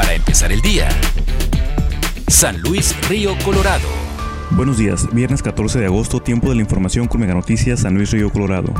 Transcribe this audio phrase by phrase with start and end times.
[0.00, 0.88] Para empezar el día.
[2.26, 3.86] San Luis Río Colorado.
[4.52, 8.10] Buenos días, viernes 14 de agosto, tiempo de la información con Mega Noticias San Luis
[8.10, 8.72] Río Colorado.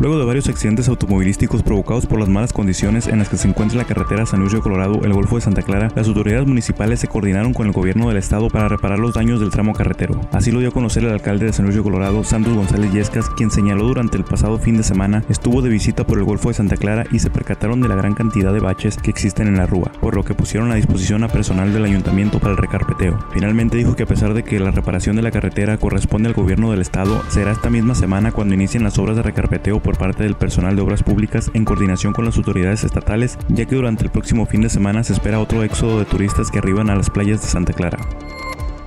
[0.00, 3.76] Luego de varios accidentes automovilísticos provocados por las malas condiciones en las que se encuentra
[3.76, 7.06] la carretera San Luis Río Colorado, el Golfo de Santa Clara, las autoridades municipales se
[7.06, 10.18] coordinaron con el gobierno del estado para reparar los daños del tramo carretero.
[10.32, 13.28] Así lo dio a conocer el alcalde de San Luis Río Colorado, Santos González Yescas,
[13.28, 16.54] quien señaló durante el pasado fin de semana estuvo de visita por el Golfo de
[16.54, 19.66] Santa Clara y se percataron de la gran cantidad de baches que existen en la
[19.66, 23.18] rúa, por lo que pusieron a disposición a personal del ayuntamiento para el recarpeteo.
[23.34, 26.70] Finalmente dijo que a pesar de que la reparación de la carretera corresponde al gobierno
[26.70, 30.76] del estado, será esta misma semana cuando inicien las obras de recarpeteo parte del personal
[30.76, 34.60] de Obras Públicas en coordinación con las autoridades estatales, ya que durante el próximo fin
[34.60, 37.72] de semana se espera otro éxodo de turistas que arriban a las playas de Santa
[37.72, 37.98] Clara.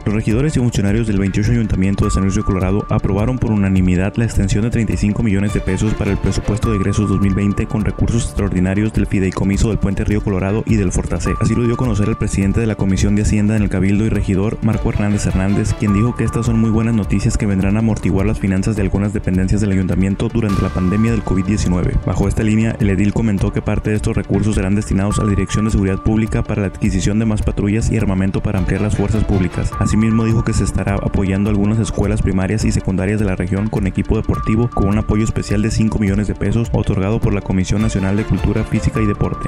[0.06, 4.14] Los regidores y funcionarios del 28 Ayuntamiento de San Luis de Colorado aprobaron por unanimidad
[4.18, 8.26] la extensión de 35 millones de pesos para el presupuesto de egresos 2020 con recursos
[8.26, 11.36] extraordinarios del Fideicomiso del Puente Río Colorado y del Fortacé.
[11.40, 14.04] Así lo dio a conocer el presidente de la Comisión de Hacienda en el Cabildo
[14.06, 17.78] y regidor, Marco Hernández Hernández, quien dijo que estas son muy buenas noticias que vendrán
[17.78, 22.04] a amortiguar las finanzas de algunas dependencias del ayuntamiento durante la pandemia del COVID-19.
[22.06, 25.30] Bajo esta línea, el edil comentó que parte de estos recursos serán destinados a la
[25.30, 28.98] Dirección de Seguridad Pública para la adquisición de más patrullas y armamento para ampliar las
[28.98, 29.72] fuerzas públicas.
[29.94, 33.86] Asimismo dijo que se estará apoyando algunas escuelas primarias y secundarias de la región con
[33.86, 37.84] equipo deportivo con un apoyo especial de 5 millones de pesos otorgado por la Comisión
[37.84, 39.48] Nacional de Cultura Física y Deporte.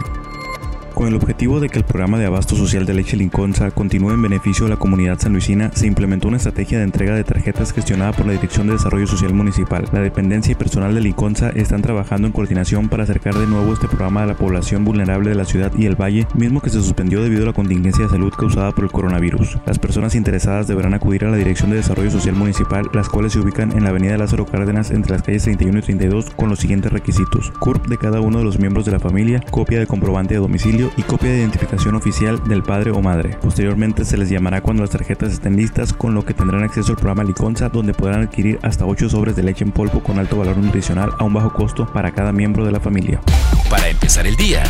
[0.95, 4.21] Con el objetivo de que el programa de abasto social de leche Linconza continúe en
[4.21, 8.25] beneficio de la comunidad sanluisina, se implementó una estrategia de entrega de tarjetas gestionada por
[8.25, 9.89] la Dirección de Desarrollo Social Municipal.
[9.91, 13.89] La dependencia y personal de Linconza están trabajando en coordinación para acercar de nuevo este
[13.89, 17.21] programa a la población vulnerable de la ciudad y el valle, mismo que se suspendió
[17.21, 19.57] debido a la contingencia de salud causada por el coronavirus.
[19.65, 23.39] Las personas interesadas deberán acudir a la Dirección de Desarrollo Social Municipal, las cuales se
[23.39, 26.93] ubican en la avenida Lázaro Cárdenas entre las calles 31 y 32 con los siguientes
[26.93, 27.51] requisitos.
[27.59, 30.84] CURP de cada uno de los miembros de la familia, copia de comprobante de domicilio
[30.97, 33.37] y copia de identificación oficial del padre o madre.
[33.41, 36.97] Posteriormente se les llamará cuando las tarjetas estén listas, con lo que tendrán acceso al
[36.97, 40.57] programa Liconza, donde podrán adquirir hasta 8 sobres de leche en polvo con alto valor
[40.57, 43.21] nutricional a un bajo costo para cada miembro de la familia.
[43.69, 44.63] Para empezar el día,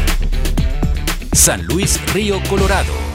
[1.31, 3.14] San Luis Río Colorado.